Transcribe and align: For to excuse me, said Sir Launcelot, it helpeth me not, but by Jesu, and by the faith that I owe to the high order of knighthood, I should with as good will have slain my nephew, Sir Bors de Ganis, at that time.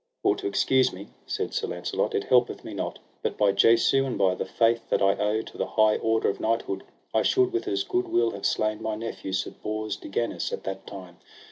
For 0.23 0.35
to 0.37 0.47
excuse 0.47 0.91
me, 0.91 1.09
said 1.27 1.53
Sir 1.53 1.67
Launcelot, 1.67 2.15
it 2.15 2.23
helpeth 2.23 2.63
me 2.63 2.73
not, 2.73 2.97
but 3.21 3.37
by 3.37 3.51
Jesu, 3.51 4.03
and 4.03 4.17
by 4.17 4.33
the 4.33 4.47
faith 4.47 4.89
that 4.89 4.99
I 4.99 5.15
owe 5.15 5.43
to 5.43 5.57
the 5.59 5.67
high 5.67 5.97
order 5.97 6.27
of 6.27 6.39
knighthood, 6.39 6.83
I 7.13 7.21
should 7.21 7.53
with 7.53 7.67
as 7.67 7.83
good 7.83 8.07
will 8.07 8.31
have 8.31 8.47
slain 8.47 8.81
my 8.81 8.95
nephew, 8.95 9.31
Sir 9.31 9.51
Bors 9.51 9.95
de 9.97 10.07
Ganis, 10.09 10.51
at 10.51 10.63
that 10.63 10.87
time. 10.87 11.17